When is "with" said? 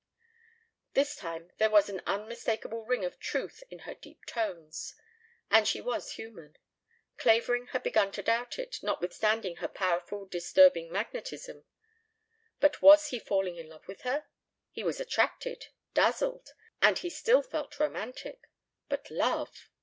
13.87-14.01